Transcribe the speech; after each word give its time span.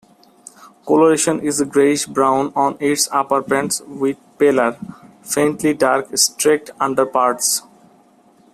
Coloration 0.83 1.39
is 1.41 1.61
grayish-brown 1.61 2.53
on 2.55 2.75
its 2.79 3.07
upperparts 3.09 3.85
with 3.87 4.17
paler, 4.39 4.75
faintly 5.21 5.75
dark 5.75 6.17
streaked 6.17 6.71
underparts. 6.79 7.61